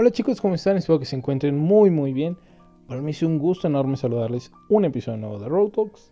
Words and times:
Hola 0.00 0.10
chicos, 0.10 0.40
¿cómo 0.40 0.54
están? 0.54 0.78
Espero 0.78 0.98
que 0.98 1.04
se 1.04 1.14
encuentren 1.14 1.58
muy 1.58 1.90
muy 1.90 2.14
bien. 2.14 2.38
Para 2.88 3.02
mí 3.02 3.10
es 3.10 3.22
un 3.22 3.38
gusto 3.38 3.66
enorme 3.66 3.98
saludarles 3.98 4.50
un 4.70 4.86
episodio 4.86 5.18
nuevo 5.18 5.38
de 5.38 5.46
Road 5.46 5.72
Talks. 5.72 6.10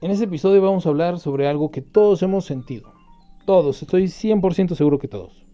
En 0.00 0.10
este 0.10 0.24
episodio 0.24 0.60
vamos 0.60 0.84
a 0.84 0.88
hablar 0.88 1.20
sobre 1.20 1.46
algo 1.46 1.70
que 1.70 1.80
todos 1.80 2.24
hemos 2.24 2.44
sentido. 2.44 2.92
Todos, 3.46 3.80
estoy 3.82 4.06
100% 4.06 4.74
seguro 4.74 4.98
que 4.98 5.06
todos. 5.06 5.46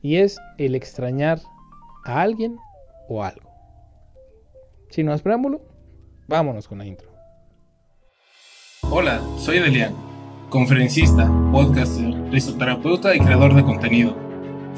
Y 0.00 0.16
es 0.16 0.38
el 0.56 0.74
extrañar 0.74 1.42
a 2.06 2.22
alguien 2.22 2.56
o 3.06 3.22
algo. 3.22 3.50
Sin 4.88 5.08
más 5.08 5.20
preámbulo, 5.20 5.60
vámonos 6.26 6.66
con 6.68 6.78
la 6.78 6.86
intro. 6.86 7.10
Hola, 8.90 9.20
soy 9.36 9.58
Delian, 9.58 9.92
conferencista, 10.48 11.30
podcaster, 11.52 12.14
risoterapeuta 12.30 13.14
y 13.14 13.20
creador 13.20 13.54
de 13.54 13.62
contenido 13.62 14.27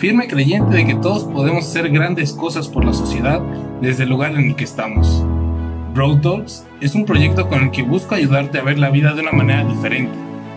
firme 0.01 0.27
creyente 0.29 0.77
de 0.77 0.87
que 0.87 0.95
todos 0.95 1.25
podemos 1.25 1.67
hacer 1.67 1.91
grandes 1.91 2.33
cosas 2.33 2.67
por 2.69 2.87
la 2.87 2.95
sociedad 2.95 3.43
desde 3.83 4.05
el 4.05 4.09
lugar 4.09 4.33
en 4.33 4.47
el 4.47 4.57
que 4.57 4.65
estamos. 4.65 5.23
Road 5.95 6.23
Talks 6.23 6.65
es 6.81 6.95
un 6.95 7.05
proyecto 7.05 7.51
con 7.51 7.65
el 7.65 7.71
que 7.71 7.83
busco 7.83 8.15
ayudarte 8.15 8.59
a 8.59 8.63
ver 8.63 8.79
la 8.79 8.89
vida 8.89 9.13
de 9.13 9.21
una 9.21 9.33
manera 9.33 9.63
diferente 9.63 10.17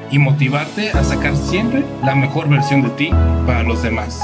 y 0.09 0.17
motivarte 0.17 0.91
a 0.91 1.03
sacar 1.03 1.35
siempre 1.35 1.83
la 2.05 2.15
mejor 2.15 2.47
versión 2.47 2.83
de 2.83 2.89
ti 2.91 3.09
para 3.45 3.63
los 3.63 3.83
demás. 3.83 4.21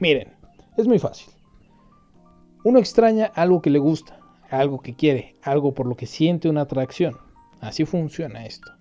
Miren, 0.00 0.32
es 0.76 0.88
muy 0.88 0.98
fácil. 0.98 1.32
Uno 2.64 2.80
extraña 2.80 3.26
algo 3.26 3.62
que 3.62 3.70
le 3.70 3.78
gusta, 3.78 4.18
algo 4.50 4.80
que 4.80 4.96
quiere, 4.96 5.36
algo 5.40 5.72
por 5.72 5.86
lo 5.86 5.94
que 5.94 6.06
siente 6.06 6.48
una 6.48 6.62
atracción. 6.62 7.29
Así 7.60 7.84
funciona 7.84 8.46
esto. 8.46 8.72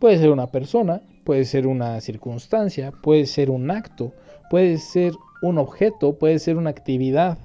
Puede 0.00 0.18
ser 0.18 0.30
una 0.30 0.50
persona, 0.50 1.02
puede 1.24 1.44
ser 1.44 1.66
una 1.66 2.00
circunstancia, 2.00 2.92
puede 2.92 3.26
ser 3.26 3.50
un 3.50 3.70
acto, 3.70 4.12
puede 4.50 4.78
ser 4.78 5.14
un 5.42 5.58
objeto, 5.58 6.18
puede 6.18 6.38
ser 6.38 6.56
una 6.56 6.70
actividad. 6.70 7.38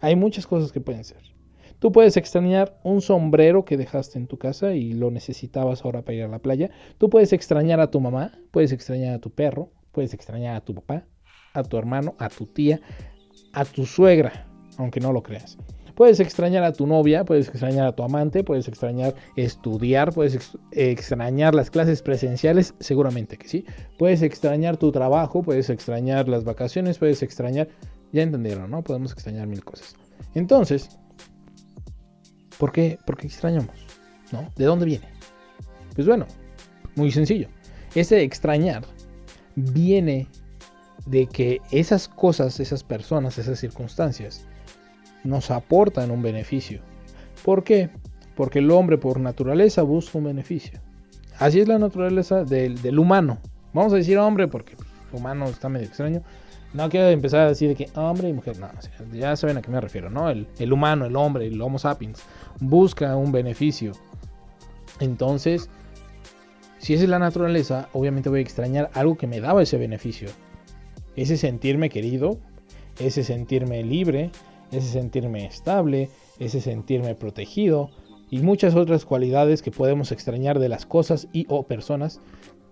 Hay 0.00 0.16
muchas 0.16 0.46
cosas 0.46 0.72
que 0.72 0.80
pueden 0.80 1.04
ser. 1.04 1.28
Tú 1.78 1.92
puedes 1.92 2.16
extrañar 2.16 2.80
un 2.82 3.00
sombrero 3.00 3.64
que 3.64 3.76
dejaste 3.76 4.18
en 4.18 4.26
tu 4.26 4.36
casa 4.36 4.74
y 4.74 4.92
lo 4.92 5.12
necesitabas 5.12 5.84
ahora 5.84 6.02
para 6.02 6.16
ir 6.16 6.24
a 6.24 6.28
la 6.28 6.40
playa. 6.40 6.70
Tú 6.98 7.08
puedes 7.08 7.32
extrañar 7.32 7.78
a 7.80 7.90
tu 7.90 8.00
mamá, 8.00 8.32
puedes 8.50 8.72
extrañar 8.72 9.14
a 9.14 9.20
tu 9.20 9.30
perro, 9.30 9.70
puedes 9.92 10.12
extrañar 10.12 10.56
a 10.56 10.60
tu 10.60 10.74
papá, 10.74 11.04
a 11.54 11.62
tu 11.62 11.76
hermano, 11.76 12.16
a 12.18 12.30
tu 12.30 12.46
tía, 12.46 12.80
a 13.52 13.64
tu 13.64 13.86
suegra, 13.86 14.48
aunque 14.76 14.98
no 14.98 15.12
lo 15.12 15.22
creas. 15.22 15.56
Puedes 15.98 16.20
extrañar 16.20 16.62
a 16.62 16.72
tu 16.72 16.86
novia, 16.86 17.24
puedes 17.24 17.48
extrañar 17.48 17.88
a 17.88 17.92
tu 17.96 18.04
amante, 18.04 18.44
puedes 18.44 18.68
extrañar 18.68 19.16
estudiar, 19.34 20.14
puedes 20.14 20.56
extrañar 20.70 21.56
las 21.56 21.72
clases 21.72 22.02
presenciales, 22.02 22.72
seguramente 22.78 23.36
que 23.36 23.48
sí. 23.48 23.66
Puedes 23.98 24.22
extrañar 24.22 24.76
tu 24.76 24.92
trabajo, 24.92 25.42
puedes 25.42 25.70
extrañar 25.70 26.28
las 26.28 26.44
vacaciones, 26.44 26.98
puedes 26.98 27.24
extrañar... 27.24 27.66
Ya 28.12 28.22
entendieron, 28.22 28.70
¿no? 28.70 28.84
Podemos 28.84 29.10
extrañar 29.10 29.48
mil 29.48 29.64
cosas. 29.64 29.96
Entonces, 30.36 30.88
¿por 32.58 32.70
qué, 32.70 32.96
¿por 33.04 33.16
qué 33.16 33.26
extrañamos? 33.26 33.74
¿No? 34.30 34.48
¿De 34.54 34.66
dónde 34.66 34.86
viene? 34.86 35.08
Pues 35.96 36.06
bueno, 36.06 36.28
muy 36.94 37.10
sencillo. 37.10 37.48
Ese 37.96 38.22
extrañar 38.22 38.84
viene 39.56 40.28
de 41.06 41.26
que 41.26 41.60
esas 41.72 42.06
cosas, 42.06 42.60
esas 42.60 42.84
personas, 42.84 43.36
esas 43.36 43.58
circunstancias, 43.58 44.46
nos 45.24 45.50
aportan 45.50 46.10
un 46.10 46.22
beneficio. 46.22 46.80
¿Por 47.44 47.64
qué? 47.64 47.90
Porque 48.36 48.60
el 48.60 48.70
hombre 48.70 48.98
por 48.98 49.20
naturaleza 49.20 49.82
busca 49.82 50.18
un 50.18 50.24
beneficio. 50.24 50.80
Así 51.38 51.60
es 51.60 51.68
la 51.68 51.78
naturaleza 51.78 52.44
del, 52.44 52.98
humano. 52.98 53.38
Vamos 53.72 53.92
a 53.92 53.96
decir 53.96 54.18
hombre 54.18 54.48
porque 54.48 54.76
humano 55.12 55.46
está 55.46 55.68
medio 55.68 55.86
extraño. 55.86 56.22
No 56.74 56.88
quiero 56.90 57.08
empezar 57.08 57.40
a 57.40 57.48
decir 57.48 57.74
que 57.76 57.88
hombre 57.94 58.28
y 58.28 58.32
mujer, 58.32 58.58
no, 58.58 58.68
ya 59.12 59.34
saben 59.36 59.56
a 59.56 59.62
qué 59.62 59.70
me 59.70 59.80
refiero, 59.80 60.10
¿no? 60.10 60.28
El, 60.28 60.46
el, 60.58 60.72
humano, 60.72 61.06
el 61.06 61.16
hombre, 61.16 61.46
el 61.46 61.60
Homo 61.62 61.78
sapiens, 61.78 62.22
busca 62.60 63.16
un 63.16 63.32
beneficio. 63.32 63.92
Entonces, 65.00 65.70
si 66.78 66.94
esa 66.94 67.04
es 67.04 67.08
la 67.08 67.18
naturaleza, 67.18 67.88
obviamente 67.92 68.28
voy 68.28 68.40
a 68.40 68.42
extrañar 68.42 68.90
algo 68.94 69.16
que 69.16 69.26
me 69.26 69.40
daba 69.40 69.62
ese 69.62 69.78
beneficio. 69.78 70.28
Ese 71.16 71.36
sentirme 71.36 71.88
querido, 71.88 72.38
ese 72.98 73.24
sentirme 73.24 73.82
libre, 73.82 74.30
ese 74.70 74.88
sentirme 74.92 75.46
estable, 75.46 76.10
ese 76.38 76.60
sentirme 76.60 77.14
protegido 77.14 77.90
y 78.30 78.40
muchas 78.40 78.74
otras 78.74 79.04
cualidades 79.04 79.62
que 79.62 79.70
podemos 79.70 80.12
extrañar 80.12 80.58
de 80.58 80.68
las 80.68 80.86
cosas 80.86 81.28
y 81.32 81.46
o 81.48 81.66
personas 81.66 82.20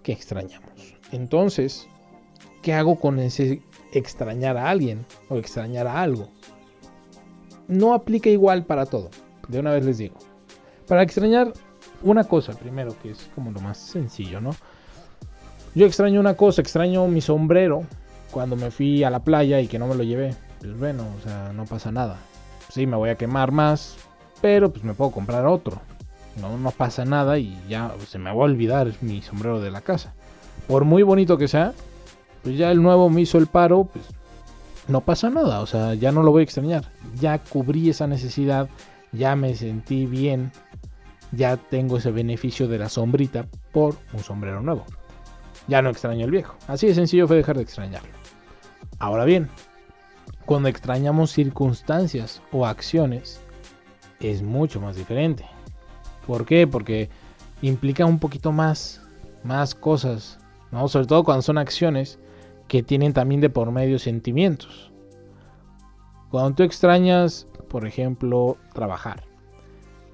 que 0.03 0.13
extrañamos. 0.13 0.71
Entonces, 1.13 1.89
¿qué 2.63 2.75
hago 2.75 2.97
con 2.97 3.19
ese 3.19 3.63
extrañar 3.93 4.57
a 4.57 4.69
alguien 4.69 5.05
o 5.29 5.37
extrañar 5.37 5.87
a 5.87 6.03
algo? 6.03 6.29
No 7.69 7.95
aplica 7.95 8.29
igual 8.29 8.65
para 8.65 8.87
todo. 8.87 9.11
De 9.49 9.59
una 9.59 9.73
vez 9.73 9.85
les 9.85 9.99
digo. 9.99 10.17
Para 10.87 11.03
extrañar 11.03 11.53
una 12.03 12.25
cosa 12.25 12.53
primero, 12.53 12.95
que 13.03 13.11
es 13.11 13.31
como 13.35 13.51
lo 13.51 13.61
más 13.61 13.79
sencillo, 13.79 14.41
¿no? 14.41 14.51
Yo 15.75 15.87
extraño 15.87 16.21
una 16.21 16.35
cosa, 16.35 16.63
extraño 16.63 17.07
mi 17.09 17.21
sombrero 17.21 17.85
cuando 18.31 18.57
me 18.57 18.71
fui 18.71 19.03
a 19.05 19.11
la 19.11 19.21
playa 19.21 19.61
y 19.61 19.67
que 19.67 19.79
no 19.79 19.87
me 19.87 19.95
lo 19.95 20.03
llevé 20.03 20.35
pues 20.61 20.79
bueno, 20.79 21.05
o 21.19 21.23
sea, 21.23 21.53
no 21.53 21.65
pasa 21.65 21.93
nada. 21.93 22.19
Sí, 22.69 22.87
me 22.87 22.97
voy 22.97 23.11
a 23.11 23.17
quemar 23.17 23.53
más, 23.53 23.97
pero 24.41 24.71
pues 24.71 24.85
me 24.85 24.95
puedo 24.95 25.11
comprar 25.11 25.47
otro. 25.47 25.81
No, 26.41 26.59
no 26.59 26.71
pasa 26.71 27.05
nada 27.05 27.39
y 27.39 27.59
ya 27.69 27.95
se 28.07 28.19
me 28.19 28.31
va 28.31 28.37
a 28.37 28.45
olvidar 28.45 28.93
mi 29.01 29.23
sombrero 29.23 29.61
de 29.61 29.71
la 29.71 29.81
casa. 29.81 30.15
Por 30.67 30.85
muy 30.85 31.03
bonito 31.03 31.39
que 31.39 31.49
sea, 31.49 31.73
pues 32.43 32.59
ya 32.59 32.71
el 32.71 32.83
nuevo 32.83 33.09
me 33.09 33.23
hizo 33.23 33.39
el 33.39 33.47
paro, 33.47 33.85
pues 33.85 34.05
no 34.89 35.01
pasa 35.01 35.31
nada, 35.31 35.61
o 35.61 35.67
sea, 35.67 35.95
ya 35.95 36.13
no 36.13 36.23
lo 36.23 36.31
voy 36.31 36.41
a 36.41 36.45
extrañar. 36.45 36.91
Ya 37.15 37.39
cubrí 37.39 37.91
esa 37.91 38.07
necesidad, 38.07 38.69
ya 39.13 39.35
me 39.37 39.55
sentí 39.55 40.07
bien, 40.07 40.53
ya 41.33 41.57
tengo 41.57 41.99
ese 41.99 42.11
beneficio 42.11 42.69
de 42.69 42.79
la 42.79 42.89
sombrita 42.89 43.47
por 43.73 43.97
un 44.13 44.21
sombrero 44.21 44.61
nuevo. 44.61 44.85
Ya 45.69 45.83
no 45.83 45.91
extraño 45.91 46.25
el 46.25 46.31
viejo. 46.31 46.57
Así 46.69 46.87
de 46.87 46.95
sencillo 46.95 47.27
fue 47.27 47.37
dejar 47.37 47.57
de 47.57 47.63
extrañarlo. 47.63 48.11
Ahora 48.99 49.25
bien, 49.25 49.49
cuando 50.47 50.69
extrañamos 50.69 51.33
circunstancias 51.33 52.41
o 52.53 52.65
acciones, 52.65 53.41
es 54.21 54.43
mucho 54.43 54.81
más 54.81 54.97
diferente. 54.97 55.45
¿Por 56.27 56.47
qué? 56.47 56.67
Porque 56.67 57.11
implica 57.63 58.07
un 58.07 58.19
poquito 58.19 58.53
más, 58.53 59.03
más 59.45 59.75
cosas, 59.75 60.39
¿no? 60.71 60.89
Sobre 60.89 61.07
todo 61.07 61.25
cuando 61.25 61.43
son 61.43 61.59
acciones 61.59 62.19
que 62.69 62.83
tienen 62.83 63.13
también 63.13 63.41
de 63.41 63.51
por 63.51 63.71
medio 63.73 63.99
sentimientos. 63.99 64.93
Cuando 66.31 66.55
tú 66.55 66.63
extrañas, 66.63 67.47
por 67.69 67.87
ejemplo, 67.87 68.57
trabajar. 68.73 69.25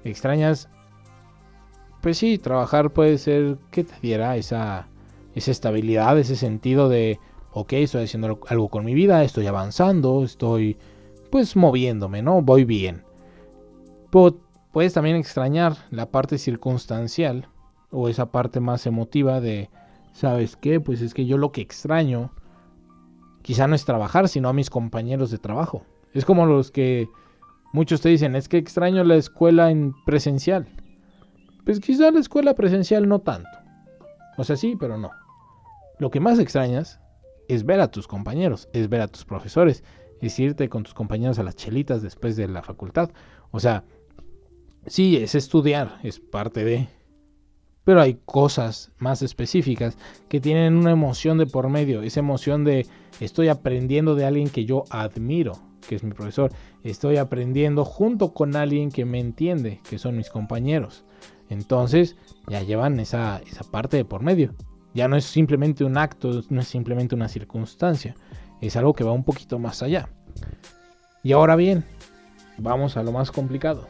Extrañas, 0.03 0.67
pues 2.01 2.17
sí, 2.17 2.37
trabajar 2.37 2.91
puede 2.91 3.17
ser 3.17 3.57
que 3.71 3.83
te 3.83 3.93
diera 4.01 4.35
esa, 4.35 4.87
esa 5.35 5.51
estabilidad, 5.51 6.17
ese 6.19 6.35
sentido 6.35 6.89
de, 6.89 7.19
ok, 7.53 7.73
estoy 7.73 8.03
haciendo 8.03 8.39
algo 8.47 8.69
con 8.69 8.83
mi 8.83 8.93
vida, 8.93 9.23
estoy 9.23 9.47
avanzando, 9.47 10.23
estoy 10.23 10.77
pues 11.29 11.55
moviéndome, 11.55 12.21
¿no? 12.21 12.41
Voy 12.41 12.65
bien. 12.65 13.03
puedes 14.71 14.93
también 14.93 15.15
extrañar 15.15 15.75
la 15.91 16.09
parte 16.11 16.37
circunstancial 16.37 17.47
o 17.91 18.09
esa 18.09 18.31
parte 18.31 18.59
más 18.59 18.85
emotiva 18.85 19.39
de, 19.39 19.69
¿sabes 20.13 20.55
qué? 20.55 20.79
Pues 20.79 21.01
es 21.01 21.13
que 21.13 21.25
yo 21.25 21.37
lo 21.37 21.51
que 21.51 21.61
extraño 21.61 22.31
quizá 23.41 23.67
no 23.67 23.75
es 23.75 23.85
trabajar, 23.85 24.27
sino 24.29 24.49
a 24.49 24.53
mis 24.53 24.69
compañeros 24.69 25.31
de 25.31 25.37
trabajo. 25.37 25.83
Es 26.13 26.25
como 26.25 26.45
los 26.45 26.71
que 26.71 27.09
muchos 27.71 28.01
te 28.01 28.09
dicen, 28.09 28.35
es 28.35 28.47
que 28.47 28.57
extraño 28.57 29.03
la 29.03 29.15
escuela 29.15 29.69
en 29.69 29.93
presencial. 30.05 30.67
Pues 31.65 31.79
quizá 31.79 32.11
la 32.11 32.19
escuela 32.19 32.55
presencial 32.55 33.07
no 33.07 33.19
tanto. 33.19 33.49
O 34.37 34.43
sea, 34.43 34.55
sí, 34.55 34.75
pero 34.79 34.97
no. 34.97 35.11
Lo 35.99 36.09
que 36.09 36.19
más 36.19 36.39
extrañas 36.39 36.99
es 37.53 37.65
ver 37.65 37.79
a 37.81 37.91
tus 37.91 38.07
compañeros, 38.07 38.69
es 38.73 38.89
ver 38.89 39.01
a 39.01 39.07
tus 39.07 39.25
profesores, 39.25 39.83
es 40.21 40.39
irte 40.39 40.69
con 40.69 40.83
tus 40.83 40.93
compañeros 40.93 41.39
a 41.39 41.43
las 41.43 41.55
chelitas 41.55 42.01
después 42.01 42.35
de 42.35 42.47
la 42.47 42.63
facultad. 42.63 43.11
O 43.51 43.59
sea, 43.59 43.83
sí, 44.85 45.17
es 45.17 45.35
estudiar, 45.35 45.99
es 46.03 46.19
parte 46.19 46.63
de... 46.63 46.87
Pero 47.83 48.01
hay 48.01 48.17
cosas 48.25 48.93
más 48.97 49.21
específicas 49.21 49.97
que 50.29 50.39
tienen 50.39 50.77
una 50.77 50.91
emoción 50.91 51.37
de 51.37 51.45
por 51.45 51.69
medio, 51.69 52.01
esa 52.01 52.21
emoción 52.21 52.63
de 52.63 52.87
estoy 53.19 53.49
aprendiendo 53.49 54.15
de 54.15 54.25
alguien 54.25 54.49
que 54.49 54.63
yo 54.63 54.85
admiro, 54.89 55.59
que 55.87 55.95
es 55.95 56.03
mi 56.03 56.11
profesor, 56.11 56.51
estoy 56.83 57.17
aprendiendo 57.17 57.83
junto 57.83 58.33
con 58.33 58.55
alguien 58.55 58.89
que 58.89 59.03
me 59.03 59.19
entiende, 59.19 59.81
que 59.89 59.99
son 59.99 60.15
mis 60.15 60.29
compañeros. 60.29 61.03
Entonces 61.49 62.15
ya 62.47 62.63
llevan 62.63 63.01
esa, 63.01 63.41
esa 63.45 63.65
parte 63.69 63.97
de 63.97 64.05
por 64.05 64.23
medio. 64.23 64.53
Ya 64.93 65.07
no 65.07 65.15
es 65.15 65.25
simplemente 65.25 65.83
un 65.83 65.97
acto, 65.97 66.43
no 66.49 66.61
es 66.61 66.67
simplemente 66.67 67.15
una 67.15 67.27
circunstancia, 67.27 68.15
es 68.61 68.75
algo 68.75 68.93
que 68.93 69.03
va 69.03 69.11
un 69.11 69.23
poquito 69.23 69.59
más 69.59 69.81
allá. 69.81 70.09
Y 71.23 71.31
ahora 71.31 71.55
bien, 71.55 71.85
vamos 72.57 72.97
a 72.97 73.03
lo 73.03 73.11
más 73.11 73.31
complicado. 73.31 73.87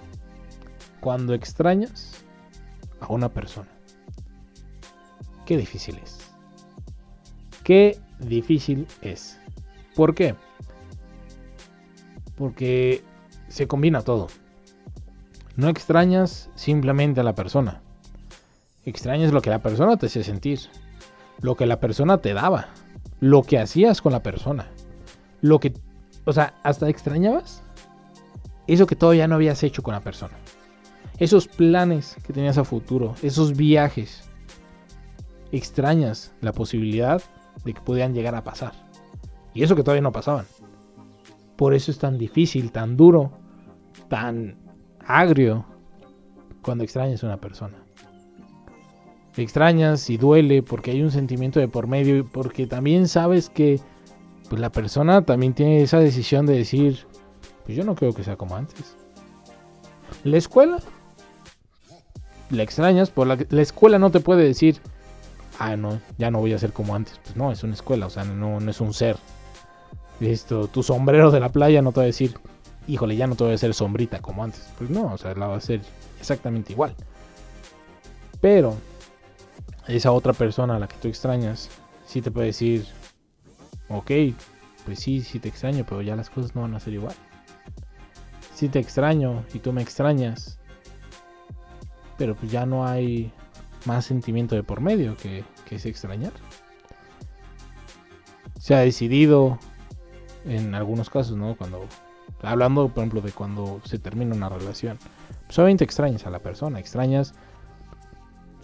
Cuando 1.01 1.33
extrañas 1.33 2.23
a 3.01 3.11
una 3.11 3.29
persona. 3.29 3.69
qué 5.45 5.57
difícil 5.57 5.99
es. 6.01 6.19
Qué 7.63 7.99
difícil 8.19 8.87
es. 9.01 9.37
¿Por 9.95 10.15
qué? 10.15 10.35
Porque 12.37 13.03
se 13.49 13.67
combina 13.67 14.01
todo. 14.01 14.27
No 15.55 15.69
extrañas 15.69 16.49
simplemente 16.55 17.19
a 17.19 17.23
la 17.23 17.35
persona. 17.35 17.81
Extrañas 18.85 19.31
lo 19.31 19.41
que 19.41 19.49
la 19.49 19.61
persona 19.61 19.97
te 19.97 20.07
hacía 20.07 20.23
sentir. 20.23 20.59
Lo 21.41 21.55
que 21.55 21.65
la 21.65 21.79
persona 21.79 22.17
te 22.19 22.33
daba. 22.33 22.69
Lo 23.19 23.43
que 23.43 23.59
hacías 23.59 24.01
con 24.01 24.11
la 24.11 24.23
persona. 24.23 24.67
Lo 25.41 25.59
que... 25.59 25.73
O 26.25 26.33
sea, 26.33 26.55
hasta 26.63 26.89
extrañabas 26.89 27.63
eso 28.67 28.87
que 28.87 28.95
todavía 28.95 29.27
no 29.27 29.35
habías 29.35 29.61
hecho 29.63 29.83
con 29.83 29.93
la 29.93 30.03
persona. 30.03 30.33
Esos 31.17 31.47
planes 31.47 32.15
que 32.25 32.33
tenías 32.33 32.57
a 32.57 32.63
futuro. 32.63 33.15
Esos 33.21 33.55
viajes. 33.55 34.29
Extrañas 35.51 36.33
la 36.41 36.53
posibilidad 36.53 37.21
de 37.63 37.73
que 37.73 37.81
pudieran 37.81 38.13
llegar 38.13 38.35
a 38.35 38.43
pasar. 38.43 38.71
Y 39.53 39.63
eso 39.63 39.75
que 39.75 39.83
todavía 39.83 40.01
no 40.01 40.11
pasaban. 40.11 40.45
Por 41.55 41.73
eso 41.73 41.91
es 41.91 41.99
tan 41.99 42.17
difícil, 42.17 42.71
tan 42.71 42.97
duro, 42.97 43.31
tan 44.09 44.57
agrio 45.05 45.65
cuando 46.61 46.83
extrañas 46.83 47.23
a 47.23 47.27
una 47.27 47.37
persona. 47.37 47.82
Extrañas 49.37 50.09
y 50.09 50.17
duele 50.17 50.61
porque 50.61 50.91
hay 50.91 51.01
un 51.01 51.11
sentimiento 51.11 51.59
de 51.59 51.67
por 51.67 51.87
medio 51.87 52.17
y 52.17 52.23
porque 52.23 52.67
también 52.67 53.07
sabes 53.07 53.49
que 53.49 53.79
pues, 54.49 54.61
la 54.61 54.71
persona 54.71 55.23
también 55.23 55.53
tiene 55.53 55.81
esa 55.81 55.99
decisión 55.99 56.45
de 56.45 56.57
decir, 56.57 57.05
pues 57.65 57.77
yo 57.77 57.83
no 57.83 57.95
creo 57.95 58.13
que 58.13 58.23
sea 58.23 58.35
como 58.35 58.55
antes. 58.55 58.95
La 60.23 60.37
escuela, 60.37 60.79
la 62.49 62.63
extrañas, 62.63 63.09
por 63.09 63.27
la, 63.27 63.37
la 63.49 63.61
escuela 63.61 63.97
no 63.97 64.11
te 64.11 64.19
puede 64.19 64.43
decir, 64.43 64.79
ah, 65.59 65.75
no, 65.75 65.99
ya 66.17 66.29
no 66.29 66.39
voy 66.39 66.53
a 66.53 66.59
ser 66.59 66.73
como 66.73 66.95
antes. 66.95 67.19
Pues 67.23 67.35
no, 67.35 67.51
es 67.51 67.63
una 67.63 67.73
escuela, 67.73 68.05
o 68.05 68.09
sea, 68.09 68.23
no, 68.23 68.59
no 68.59 68.71
es 68.71 68.81
un 68.81 68.93
ser. 68.93 69.17
Esto, 70.19 70.67
tu 70.67 70.83
sombrero 70.83 71.31
de 71.31 71.39
la 71.39 71.49
playa 71.49 71.81
no 71.81 71.91
te 71.91 71.99
va 71.99 72.03
a 72.03 72.07
decir, 72.07 72.35
híjole, 72.87 73.15
ya 73.15 73.27
no 73.27 73.35
te 73.35 73.43
voy 73.43 73.53
a 73.53 73.55
hacer 73.55 73.73
sombrita 73.73 74.19
como 74.19 74.43
antes. 74.43 74.69
Pues 74.77 74.89
no, 74.89 75.13
o 75.13 75.17
sea, 75.17 75.33
la 75.35 75.47
va 75.47 75.55
a 75.55 75.57
hacer 75.57 75.81
exactamente 76.19 76.73
igual. 76.73 76.95
Pero 78.39 78.75
esa 79.87 80.11
otra 80.11 80.33
persona 80.33 80.75
a 80.75 80.79
la 80.79 80.87
que 80.87 80.95
tú 80.97 81.07
extrañas, 81.07 81.69
sí 82.05 82.21
te 82.21 82.31
puede 82.31 82.47
decir, 82.47 82.85
ok, 83.89 84.11
pues 84.85 84.99
sí, 84.99 85.21
sí 85.21 85.39
te 85.39 85.49
extraño, 85.49 85.85
pero 85.87 86.01
ya 86.01 86.15
las 86.15 86.29
cosas 86.29 86.55
no 86.55 86.61
van 86.61 86.75
a 86.75 86.79
ser 86.79 86.93
igual. 86.93 87.15
Sí 88.53 88.69
te 88.69 88.79
extraño 88.79 89.43
y 89.53 89.59
tú 89.59 89.73
me 89.73 89.81
extrañas, 89.81 90.59
pero 92.17 92.35
pues 92.35 92.51
ya 92.51 92.65
no 92.65 92.85
hay 92.85 93.31
más 93.85 94.05
sentimiento 94.05 94.55
de 94.55 94.63
por 94.63 94.81
medio 94.81 95.17
que, 95.17 95.43
que 95.65 95.75
es 95.75 95.85
extrañar. 95.85 96.31
Se 98.59 98.75
ha 98.75 98.79
decidido 98.79 99.59
en 100.45 100.75
algunos 100.75 101.09
casos, 101.09 101.35
¿no? 101.35 101.55
Cuando 101.55 101.85
hablando, 102.41 102.89
por 102.89 102.99
ejemplo, 103.03 103.21
de 103.21 103.31
cuando 103.31 103.81
se 103.83 103.99
termina 103.99 104.35
una 104.35 104.49
relación, 104.49 104.97
pues 105.45 105.57
obviamente 105.59 105.83
extrañas 105.83 106.25
a 106.25 106.29
la 106.29 106.39
persona, 106.39 106.79
extrañas 106.79 107.33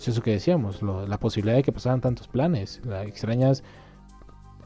eso 0.07 0.22
que 0.22 0.31
decíamos, 0.31 0.81
la 0.81 1.19
posibilidad 1.19 1.57
de 1.57 1.63
que 1.63 1.72
pasaran 1.72 2.01
tantos 2.01 2.28
planes, 2.28 2.81
la, 2.86 3.04
extrañas 3.04 3.63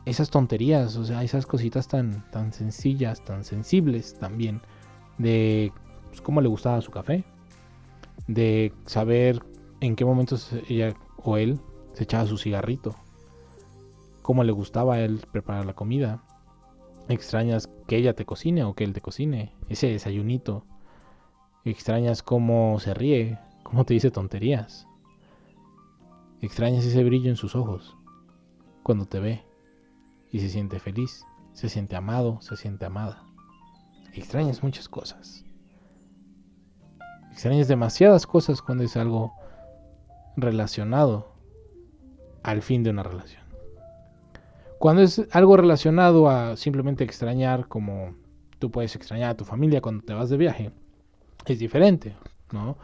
esas 0.06 0.30
tonterías, 0.30 0.95
o 0.97 1.06
sea, 1.06 1.24
esas 1.24 1.45
cositas 1.45 1.88
tan, 1.88 2.30
tan 2.31 2.53
sencillas, 2.53 3.24
tan 3.24 3.44
sensibles 3.44 4.18
también, 4.19 4.62
de 5.18 5.71
pues, 6.09 6.21
cómo 6.21 6.41
le 6.41 6.50
gustaba 6.50 6.81
su 6.81 6.91
café, 6.91 7.24
de 8.27 8.74
saber 8.85 9.44
en 9.80 9.95
qué 9.95 10.06
momentos 10.06 10.51
ella 10.69 10.94
o 11.18 11.38
él 11.38 11.59
se 11.94 12.03
echaba 12.03 12.25
su 12.25 12.38
cigarrito, 12.38 12.95
cómo 14.21 14.44
le 14.44 14.51
gustaba 14.51 14.95
a 14.95 15.00
él 15.00 15.21
preparar 15.31 15.65
la 15.65 15.74
comida, 15.74 16.21
Extrañas 17.09 17.69
que 17.88 17.97
ella 17.97 18.13
te 18.13 18.25
cocine 18.25 18.63
o 18.63 18.75
que 18.75 18.86
él 18.86 18.94
te 18.94 19.01
cocine. 19.01 19.53
Ese 19.68 19.88
desayunito. 19.88 20.65
Extrañas 21.65 22.24
cómo 22.24 22.79
se 22.79 22.94
ríe, 22.94 23.39
cómo 23.63 23.86
te 23.86 23.94
dice 23.94 24.12
tonterías. 24.12 24.88
Extrañas 26.43 26.83
ese 26.83 27.01
brillo 27.05 27.29
en 27.29 27.37
sus 27.37 27.55
ojos 27.55 27.95
cuando 28.83 29.05
te 29.05 29.21
ve 29.21 29.45
y 30.29 30.41
se 30.41 30.49
siente 30.49 30.77
feliz, 30.77 31.23
se 31.53 31.69
siente 31.69 31.95
amado, 31.95 32.41
se 32.41 32.57
siente 32.57 32.83
amada. 32.83 33.23
Extrañas 34.13 34.61
muchas 34.61 34.89
cosas. 34.89 35.45
Extrañas 37.31 37.69
demasiadas 37.69 38.27
cosas 38.27 38.61
cuando 38.61 38.83
es 38.83 38.97
algo 38.97 39.31
relacionado 40.35 41.33
al 42.43 42.61
fin 42.61 42.83
de 42.83 42.89
una 42.89 43.03
relación. 43.03 43.43
Cuando 44.79 45.01
es 45.01 45.25
algo 45.31 45.55
relacionado 45.55 46.29
a 46.29 46.57
simplemente 46.57 47.05
extrañar, 47.05 47.69
como 47.69 48.15
tú 48.59 48.69
puedes 48.69 48.97
extrañar 48.97 49.29
a 49.29 49.37
tu 49.37 49.45
familia 49.45 49.79
cuando 49.79 50.03
te 50.03 50.13
vas 50.13 50.29
de 50.29 50.35
viaje, 50.35 50.73
es 51.45 51.59
diferente, 51.59 52.17
¿no? 52.51 52.75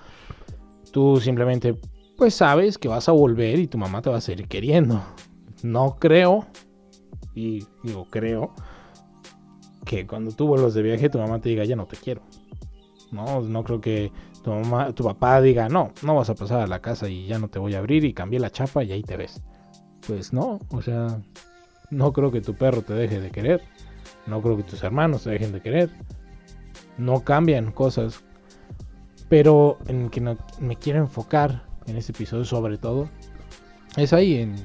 Tú 0.94 1.20
simplemente, 1.20 1.78
pues 2.20 2.36
sabes 2.36 2.78
que 2.78 2.90
vas 2.90 3.08
a 3.08 3.14
volver 3.14 3.60
y 3.60 3.68
tu 3.68 3.78
mamá 3.78 4.02
te 4.02 4.10
va 4.10 4.18
a 4.18 4.22
seguir 4.22 4.50
queriendo. 4.50 5.02
No 5.64 5.96
creo, 5.98 6.46
y 7.34 7.66
digo 7.82 8.08
creo, 8.10 8.54
que 9.86 10.06
cuando 10.06 10.34
tú 10.34 10.46
vuelvas 10.46 10.74
de 10.74 10.82
viaje 10.82 11.10
tu 11.10 11.18
mamá 11.18 11.40
te 11.40 11.48
diga, 11.48 11.64
ya 11.64 11.78
no 11.78 11.86
te 11.86 11.96
quiero. 11.96 12.22
No, 13.14 13.40
no 13.40 13.64
creo 13.64 13.80
que 13.80 14.12
tu 14.44 14.52
mamá, 14.52 14.92
tu 14.92 15.06
papá 15.06 15.40
diga, 15.40 15.70
no, 15.70 15.94
no 16.04 16.16
vas 16.16 16.30
a 16.30 16.36
pasar 16.36 16.60
a 16.60 16.68
la 16.68 16.82
casa 16.82 17.08
y 17.08 17.26
ya 17.26 17.40
no 17.40 17.48
te 17.48 17.58
voy 17.58 17.76
a 17.76 17.80
abrir 17.80 18.04
y 18.04 18.14
cambié 18.14 18.42
la 18.42 18.52
chapa 18.52 18.84
y 18.84 18.92
ahí 18.92 19.02
te 19.02 19.16
ves. 19.16 19.42
Pues 20.06 20.34
no, 20.34 20.60
o 20.72 20.82
sea, 20.82 21.22
no 21.90 22.12
creo 22.12 22.32
que 22.32 22.42
tu 22.42 22.54
perro 22.54 22.82
te 22.82 22.96
deje 22.96 23.22
de 23.22 23.32
querer. 23.32 23.62
No 24.28 24.42
creo 24.42 24.58
que 24.58 24.64
tus 24.64 24.84
hermanos 24.84 25.24
te 25.24 25.30
dejen 25.30 25.54
de 25.54 25.62
querer. 25.62 25.90
No 26.98 27.22
cambian 27.24 27.72
cosas. 27.72 28.26
Pero 29.30 29.78
en 29.88 30.10
que 30.10 30.20
no, 30.20 30.38
me 30.60 30.76
quiero 30.76 31.00
enfocar 31.00 31.69
en 31.90 31.98
este 31.98 32.12
episodio 32.12 32.46
sobre 32.46 32.78
todo 32.78 33.10
es 33.98 34.14
ahí, 34.14 34.36
en, 34.38 34.56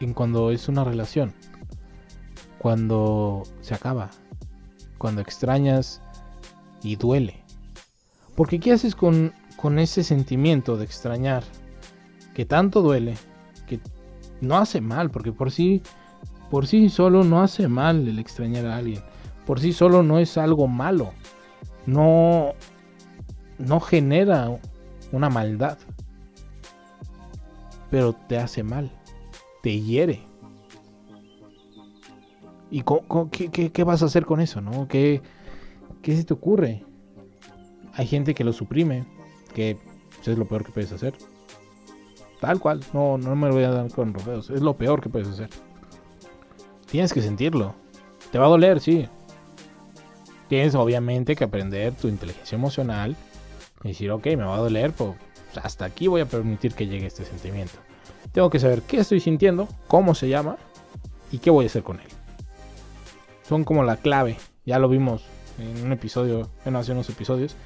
en 0.00 0.14
cuando 0.14 0.50
es 0.50 0.68
una 0.68 0.84
relación. 0.84 1.34
Cuando 2.58 3.42
se 3.60 3.74
acaba. 3.74 4.10
Cuando 4.98 5.20
extrañas 5.20 6.00
y 6.82 6.96
duele. 6.96 7.44
Porque 8.34 8.60
¿qué 8.60 8.72
haces 8.72 8.94
con, 8.94 9.32
con 9.56 9.78
ese 9.78 10.02
sentimiento 10.02 10.76
de 10.76 10.84
extrañar? 10.84 11.44
Que 12.34 12.44
tanto 12.44 12.82
duele. 12.82 13.14
Que 13.66 13.78
no 14.40 14.56
hace 14.56 14.80
mal. 14.80 15.10
Porque 15.10 15.32
por 15.32 15.50
sí 15.50 15.82
por 16.52 16.66
sí 16.66 16.90
solo 16.90 17.24
no 17.24 17.42
hace 17.42 17.66
mal 17.66 18.06
el 18.06 18.18
extrañar 18.18 18.66
a 18.66 18.76
alguien. 18.76 19.02
Por 19.46 19.58
sí 19.58 19.72
solo 19.72 20.02
no 20.02 20.18
es 20.18 20.36
algo 20.36 20.68
malo. 20.68 21.12
No, 21.86 22.52
no 23.58 23.80
genera 23.80 24.50
una 25.12 25.30
maldad. 25.30 25.78
Pero 27.92 28.14
te 28.14 28.38
hace 28.38 28.62
mal. 28.62 28.90
Te 29.62 29.78
hiere. 29.78 30.22
¿Y 32.70 32.82
qué, 32.82 33.84
vas 33.84 34.02
a 34.02 34.06
hacer 34.06 34.24
con 34.24 34.40
eso? 34.40 34.62
¿no? 34.62 34.88
¿Qué, 34.88 35.20
¿Qué 36.00 36.16
se 36.16 36.24
te 36.24 36.32
ocurre? 36.32 36.86
Hay 37.92 38.06
gente 38.06 38.34
que 38.34 38.44
lo 38.44 38.54
suprime. 38.54 39.04
Que 39.54 39.76
es 40.24 40.38
lo 40.38 40.46
peor 40.46 40.64
que 40.64 40.72
puedes 40.72 40.90
hacer. 40.90 41.12
Tal 42.40 42.60
cual. 42.60 42.80
No, 42.94 43.18
no 43.18 43.36
me 43.36 43.48
lo 43.48 43.54
voy 43.54 43.64
a 43.64 43.70
dar 43.70 43.92
con 43.92 44.14
rodeos. 44.14 44.48
Es 44.48 44.62
lo 44.62 44.74
peor 44.78 45.02
que 45.02 45.10
puedes 45.10 45.28
hacer. 45.28 45.50
Tienes 46.90 47.12
que 47.12 47.20
sentirlo. 47.20 47.74
Te 48.30 48.38
va 48.38 48.46
a 48.46 48.48
doler, 48.48 48.80
sí. 48.80 49.06
Tienes 50.48 50.74
obviamente 50.74 51.36
que 51.36 51.44
aprender 51.44 51.92
tu 51.92 52.08
inteligencia 52.08 52.56
emocional 52.56 53.16
y 53.84 53.88
decir, 53.88 54.10
ok, 54.10 54.28
me 54.28 54.44
va 54.44 54.54
a 54.54 54.60
doler, 54.60 54.92
pues 54.92 55.10
hasta 55.62 55.84
aquí 55.84 56.06
voy 56.08 56.20
a 56.20 56.26
permitir 56.26 56.74
que 56.74 56.86
llegue 56.86 57.06
este 57.06 57.24
sentimiento. 57.24 57.74
Tengo 58.32 58.50
que 58.50 58.58
saber 58.58 58.82
qué 58.82 58.98
estoy 58.98 59.20
sintiendo, 59.20 59.68
cómo 59.88 60.14
se 60.14 60.28
llama 60.28 60.56
y 61.30 61.38
qué 61.38 61.50
voy 61.50 61.64
a 61.64 61.68
hacer 61.68 61.82
con 61.82 62.00
él. 62.00 62.06
Son 63.48 63.64
como 63.64 63.82
la 63.84 63.96
clave. 63.96 64.36
Ya 64.64 64.78
lo 64.78 64.88
vimos 64.88 65.24
en 65.58 65.84
un 65.84 65.92
episodio, 65.92 66.48
en 66.64 66.76
hace 66.76 66.92
unos 66.92 67.08
episodios, 67.10 67.56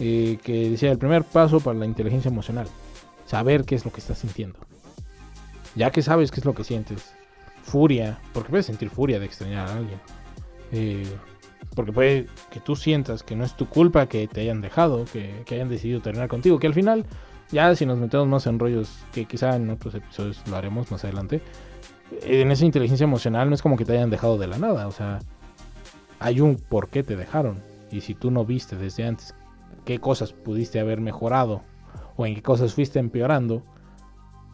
eh, 0.00 0.38
que 0.42 0.70
decía 0.70 0.90
el 0.90 0.98
primer 0.98 1.24
paso 1.24 1.60
para 1.60 1.78
la 1.78 1.86
inteligencia 1.86 2.28
emocional. 2.28 2.66
Saber 3.26 3.64
qué 3.64 3.74
es 3.74 3.84
lo 3.84 3.92
que 3.92 4.00
estás 4.00 4.18
sintiendo. 4.18 4.58
Ya 5.74 5.90
que 5.90 6.02
sabes 6.02 6.30
qué 6.30 6.40
es 6.40 6.44
lo 6.44 6.54
que 6.54 6.64
sientes, 6.64 7.12
furia, 7.62 8.18
porque 8.34 8.50
puedes 8.50 8.66
sentir 8.66 8.90
furia 8.90 9.18
de 9.18 9.26
extrañar 9.26 9.68
a 9.68 9.76
alguien. 9.76 10.00
Eh, 10.72 11.06
porque 11.74 11.92
puede 11.92 12.26
que 12.50 12.60
tú 12.60 12.76
sientas 12.76 13.22
que 13.22 13.36
no 13.36 13.44
es 13.44 13.56
tu 13.56 13.66
culpa 13.68 14.06
que 14.06 14.26
te 14.28 14.42
hayan 14.42 14.60
dejado, 14.60 15.04
que, 15.12 15.44
hayan 15.50 15.68
decidido 15.68 16.00
terminar 16.00 16.28
contigo, 16.28 16.58
que 16.58 16.66
al 16.66 16.74
final, 16.74 17.06
ya 17.50 17.74
si 17.74 17.86
nos 17.86 17.98
metemos 17.98 18.28
más 18.28 18.46
en 18.46 18.58
rollos, 18.58 19.04
que 19.12 19.24
quizá 19.24 19.56
en 19.56 19.70
otros 19.70 19.94
episodios 19.94 20.42
lo 20.48 20.56
haremos 20.56 20.90
más 20.90 21.04
adelante, 21.04 21.40
en 22.22 22.50
esa 22.50 22.64
inteligencia 22.64 23.04
emocional 23.04 23.48
no 23.48 23.54
es 23.54 23.62
como 23.62 23.76
que 23.76 23.84
te 23.84 23.92
hayan 23.92 24.10
dejado 24.10 24.38
de 24.38 24.46
la 24.46 24.58
nada, 24.58 24.86
o 24.86 24.92
sea, 24.92 25.20
hay 26.20 26.40
un 26.40 26.56
por 26.56 26.88
qué 26.88 27.02
te 27.02 27.16
dejaron. 27.16 27.62
Y 27.90 28.00
si 28.00 28.14
tú 28.14 28.30
no 28.30 28.44
viste 28.44 28.76
desde 28.76 29.06
antes 29.06 29.34
qué 29.84 29.98
cosas 29.98 30.32
pudiste 30.32 30.80
haber 30.80 31.00
mejorado 31.00 31.62
o 32.16 32.26
en 32.26 32.34
qué 32.34 32.42
cosas 32.42 32.74
fuiste 32.74 32.98
empeorando, 32.98 33.62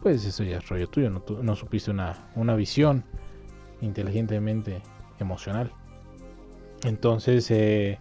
pues 0.01 0.25
eso 0.25 0.43
ya 0.43 0.57
es 0.57 0.69
rollo 0.69 0.87
tuyo, 0.87 1.09
no, 1.09 1.55
supiste 1.55 1.91
una, 1.91 2.29
una 2.35 2.55
visión 2.55 3.03
inteligentemente 3.81 4.81
emocional. 5.19 5.71
Entonces, 6.83 7.49
eh, 7.51 7.99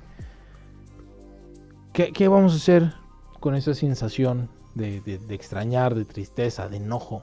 ¿qué, 1.93 2.29
vamos 2.29 2.53
a 2.53 2.57
hacer 2.57 2.93
con 3.41 3.55
esa 3.55 3.75
sensación 3.75 4.49
de, 4.75 5.03
extrañar, 5.31 5.95
de 5.95 6.05
tristeza, 6.05 6.69
de 6.69 6.77
enojo? 6.77 7.23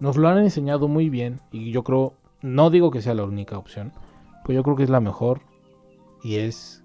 Nos 0.00 0.16
lo 0.16 0.28
han 0.28 0.38
enseñado 0.38 0.88
muy 0.88 1.10
bien 1.10 1.40
y 1.52 1.70
yo 1.70 1.84
creo, 1.84 2.14
no 2.40 2.70
digo 2.70 2.90
que 2.90 3.02
sea 3.02 3.14
la 3.14 3.24
única 3.24 3.58
opción, 3.58 3.92
pues 4.44 4.56
yo 4.56 4.62
creo 4.62 4.76
que 4.76 4.84
es 4.84 4.90
la 4.90 5.00
mejor 5.00 5.42
y 6.22 6.36
es 6.36 6.82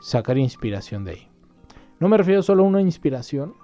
sacar 0.00 0.38
inspiración 0.38 1.04
de 1.04 1.12
ahí. 1.12 1.28
No 2.00 2.08
me 2.08 2.16
refiero 2.16 2.42
solo 2.42 2.64
a 2.64 2.66
una 2.66 2.80
inspiración 2.80 3.54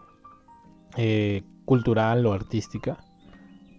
eh, 0.97 1.43
cultural 1.65 2.25
o 2.27 2.33
artística. 2.33 2.99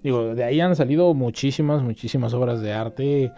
Digo, 0.04 0.36
de 0.36 0.44
ahí 0.44 0.60
han 0.60 0.76
salido 0.76 1.14
muchísimas, 1.14 1.82
muchísimas 1.82 2.34
obras 2.34 2.62
de 2.62 2.74
arte 2.74 3.32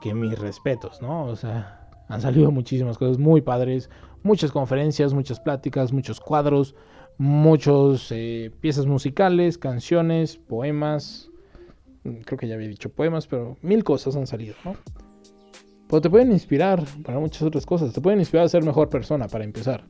que 0.00 0.14
mis 0.14 0.38
respetos, 0.38 1.00
¿no? 1.02 1.26
O 1.26 1.36
sea, 1.36 1.88
han 2.08 2.20
salido 2.20 2.50
muchísimas 2.50 2.98
cosas 2.98 3.18
muy 3.18 3.40
padres, 3.40 3.90
muchas 4.22 4.52
conferencias, 4.52 5.14
muchas 5.14 5.40
pláticas, 5.40 5.92
muchos 5.92 6.20
cuadros, 6.20 6.74
muchos 7.18 8.10
eh, 8.10 8.50
piezas 8.60 8.86
musicales, 8.86 9.58
canciones, 9.58 10.36
poemas. 10.36 11.30
Creo 12.24 12.38
que 12.38 12.46
ya 12.46 12.54
había 12.54 12.68
dicho 12.68 12.90
poemas, 12.90 13.26
pero 13.26 13.56
mil 13.62 13.82
cosas 13.82 14.16
han 14.16 14.26
salido, 14.26 14.54
¿no? 14.64 14.74
Pero 15.88 16.00
te 16.00 16.10
pueden 16.10 16.32
inspirar 16.32 16.84
para 17.04 17.18
muchas 17.18 17.42
otras 17.42 17.64
cosas. 17.64 17.92
Te 17.92 18.00
pueden 18.00 18.18
inspirar 18.18 18.46
a 18.46 18.48
ser 18.48 18.64
mejor 18.64 18.88
persona 18.88 19.28
para 19.28 19.44
empezar. 19.44 19.84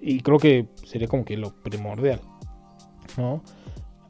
Y 0.00 0.20
creo 0.20 0.38
que 0.38 0.68
sería 0.84 1.08
como 1.08 1.24
que 1.24 1.36
lo 1.36 1.54
primordial. 1.62 2.20
¿no? 3.16 3.42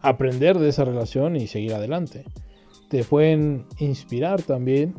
Aprender 0.01 0.59
de 0.59 0.69
esa 0.69 0.85
relación 0.85 1.37
y 1.37 1.47
seguir 1.47 1.75
adelante. 1.75 2.25
Te 2.89 3.05
pueden 3.05 3.67
inspirar 3.79 4.43
también 4.43 4.95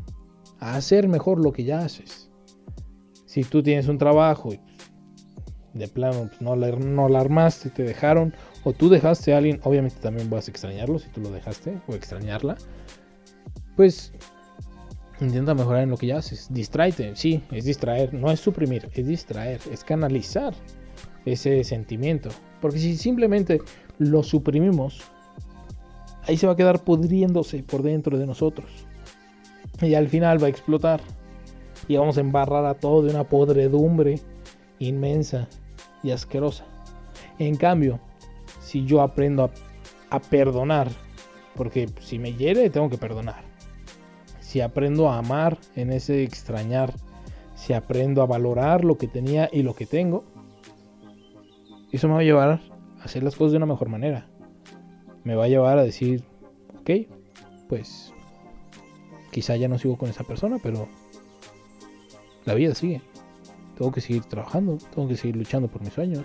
a 0.60 0.76
hacer 0.76 1.08
mejor 1.08 1.40
lo 1.40 1.52
que 1.52 1.64
ya 1.64 1.80
haces. 1.80 2.30
Si 3.26 3.42
tú 3.44 3.62
tienes 3.62 3.88
un 3.88 3.98
trabajo 3.98 4.52
y 4.52 4.60
de 5.74 5.88
plano 5.88 6.28
pues, 6.28 6.40
no, 6.40 6.56
la, 6.56 6.70
no 6.70 7.08
la 7.08 7.50
te 7.74 7.82
dejaron, 7.82 8.34
o 8.62 8.72
tú 8.72 8.88
dejaste 8.88 9.34
a 9.34 9.38
alguien, 9.38 9.60
obviamente 9.64 9.96
también 10.00 10.30
vas 10.30 10.48
a 10.48 10.50
extrañarlo 10.50 10.98
si 10.98 11.08
tú 11.10 11.20
lo 11.20 11.30
dejaste, 11.30 11.80
o 11.88 11.94
extrañarla, 11.94 12.56
pues 13.76 14.12
intenta 15.20 15.54
mejorar 15.54 15.82
en 15.82 15.90
lo 15.90 15.96
que 15.96 16.06
ya 16.06 16.18
haces. 16.18 16.48
Distráete, 16.50 17.16
sí, 17.16 17.42
es 17.50 17.64
distraer, 17.64 18.14
no 18.14 18.30
es 18.30 18.40
suprimir, 18.40 18.88
es 18.92 19.06
distraer, 19.06 19.60
es 19.70 19.84
canalizar 19.84 20.54
ese 21.24 21.62
sentimiento. 21.64 22.30
Porque 22.60 22.78
si 22.78 22.96
simplemente 22.96 23.60
lo 23.98 24.22
suprimimos, 24.22 25.00
ahí 26.26 26.36
se 26.36 26.46
va 26.46 26.52
a 26.52 26.56
quedar 26.56 26.84
pudriéndose 26.84 27.62
por 27.62 27.82
dentro 27.82 28.18
de 28.18 28.26
nosotros. 28.26 28.86
Y 29.80 29.94
al 29.94 30.08
final 30.08 30.42
va 30.42 30.46
a 30.46 30.50
explotar. 30.50 31.00
Y 31.88 31.96
vamos 31.96 32.16
a 32.16 32.20
embarrar 32.20 32.64
a 32.64 32.74
todo 32.74 33.02
de 33.02 33.10
una 33.10 33.24
podredumbre 33.24 34.20
inmensa 34.78 35.48
y 36.02 36.10
asquerosa. 36.10 36.64
En 37.38 37.56
cambio, 37.56 38.00
si 38.60 38.84
yo 38.84 39.02
aprendo 39.02 39.50
a, 40.10 40.20
perdonar, 40.20 40.88
porque 41.56 41.88
si 42.00 42.18
me 42.18 42.34
hiere 42.34 42.70
tengo 42.70 42.88
que 42.88 42.98
perdonar. 42.98 43.42
Si 44.40 44.60
aprendo 44.60 45.10
a 45.10 45.18
amar 45.18 45.58
en 45.74 45.92
ese 45.92 46.22
extrañar, 46.22 46.94
si 47.56 47.72
aprendo 47.72 48.22
a 48.22 48.26
valorar 48.26 48.84
lo 48.84 48.96
que 48.96 49.08
tenía 49.08 49.48
y 49.52 49.62
lo 49.62 49.74
que 49.74 49.86
tengo, 49.86 50.24
eso 51.90 52.06
me 52.08 52.14
va 52.14 52.20
a 52.20 52.24
llevar 52.24 52.48
a 52.50 52.60
hacer 53.04 53.22
las 53.22 53.34
cosas 53.34 53.52
de 53.52 53.56
una 53.58 53.66
mejor 53.66 53.88
manera. 53.88 54.28
Me 55.24 55.34
va 55.34 55.44
a 55.44 55.48
llevar 55.48 55.78
a 55.78 55.84
decir, 55.84 56.22
ok, 56.80 56.90
pues 57.68 58.13
quizá 59.34 59.56
ya 59.56 59.66
no 59.66 59.80
sigo 59.80 59.98
con 59.98 60.08
esa 60.08 60.22
persona, 60.22 60.60
pero 60.62 60.86
la 62.44 62.54
vida 62.54 62.72
sigue. 62.72 63.02
Tengo 63.76 63.90
que 63.90 64.00
seguir 64.00 64.24
trabajando, 64.26 64.78
tengo 64.94 65.08
que 65.08 65.16
seguir 65.16 65.34
luchando 65.34 65.66
por 65.66 65.82
mis 65.82 65.92
sueños, 65.92 66.24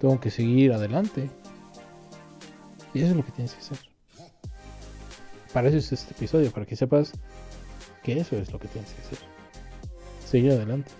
tengo 0.00 0.18
que 0.18 0.30
seguir 0.30 0.72
adelante. 0.72 1.28
Y 2.94 3.00
eso 3.00 3.10
es 3.10 3.16
lo 3.16 3.26
que 3.26 3.32
tienes 3.32 3.52
que 3.52 3.60
hacer. 3.60 3.78
Para 5.52 5.68
eso 5.68 5.76
es 5.76 5.92
este 5.92 6.14
episodio, 6.14 6.50
para 6.50 6.64
que 6.64 6.76
sepas 6.76 7.12
que 8.02 8.18
eso 8.18 8.36
es 8.38 8.50
lo 8.50 8.58
que 8.58 8.68
tienes 8.68 8.90
que 8.94 9.02
hacer. 9.02 9.18
Seguir 10.26 10.52
adelante. 10.52 10.90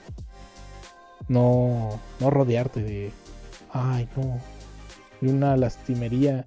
No, 1.29 1.99
no 2.21 2.29
rodearte 2.29 2.83
de 2.83 3.11
ay 3.73 4.07
no, 4.15 4.39
y 5.23 5.29
una 5.29 5.57
lastimería 5.57 6.45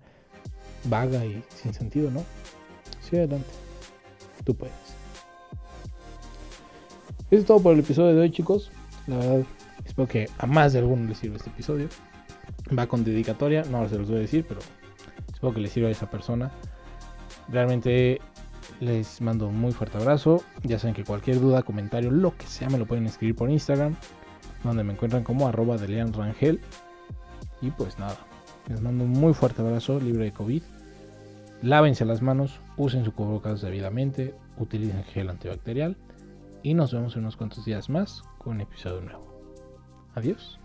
vaga 0.84 1.25
y 1.25 1.43
sin 1.55 1.74
sentido, 1.74 2.12
¿no? 2.12 2.24
Sí, 3.01 3.15
adelante. 3.15 3.66
Tú 4.48 4.56
puedes. 4.56 4.74
Eso 7.30 7.42
es 7.42 7.46
todo 7.46 7.60
por 7.60 7.74
el 7.74 7.82
episodio 7.82 8.16
de 8.16 8.22
hoy, 8.22 8.32
chicos. 8.32 8.72
La 9.06 9.18
verdad, 9.18 9.46
espero 9.84 10.08
que 10.08 10.30
a 10.38 10.46
más 10.46 10.72
de 10.72 10.80
alguno 10.80 11.10
les 11.10 11.18
sirva 11.18 11.36
este 11.36 11.50
episodio. 11.50 11.89
Va 12.77 12.88
con 12.88 13.04
dedicatoria, 13.04 13.63
no 13.63 13.89
se 13.89 13.98
los 13.98 14.08
voy 14.08 14.20
a 14.20 14.22
decir, 14.22 14.46
pero 14.48 14.62
espero 15.34 15.54
que 15.54 15.60
les 15.60 15.74
sirva 15.74 15.89
a 15.89 15.92
esa 15.92 16.10
persona. 16.10 16.50
Realmente 17.50 18.22
les 18.80 19.20
mando 19.20 19.50
un 19.50 19.60
muy 19.60 19.74
fuerte 19.74 19.98
abrazo. 19.98 20.42
Ya 20.63 20.80
saben 20.80 20.96
que 20.96 21.04
cualquier 21.04 21.42
duda, 21.42 21.63
comentario, 21.63 22.10
lo 22.10 22.38
que 22.38 22.48
sea, 22.48 22.70
me 22.70 22.77
lo 22.77 22.86
pueden 22.86 23.06
escribir 23.06 23.36
por 23.36 23.50
Instagram, 23.50 23.98
donde 24.63 24.86
me 24.86 24.94
encuentran 24.94 25.25
como 25.25 25.46
arroba 25.50 25.75
de 25.75 26.06
Rangel. 26.06 26.62
Y 27.62 27.72
pues 27.72 28.00
nada, 28.00 28.16
les 28.70 28.80
mando 28.80 29.04
un 29.04 29.12
muy 29.12 29.34
fuerte 29.34 29.62
abrazo, 29.62 30.00
libre 30.00 30.24
de 30.24 30.32
COVID. 30.32 30.63
Lávense 31.61 32.05
las 32.05 32.21
manos, 32.21 32.59
usen 32.77 33.03
su 33.03 33.13
cubrebocas 33.13 33.61
debidamente, 33.61 34.35
utilicen 34.57 35.03
gel 35.05 35.29
antibacterial 35.29 35.97
y 36.61 36.75
nos 36.75 36.93
vemos 36.93 37.15
en 37.15 37.21
unos 37.21 37.35
cuantos 37.35 37.65
días 37.65 37.89
más 37.89 38.21
con 38.37 38.55
un 38.55 38.61
episodio 38.61 39.01
nuevo. 39.01 39.25
Adiós. 40.13 40.59